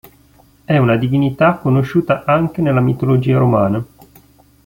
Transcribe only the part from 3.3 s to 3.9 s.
romana.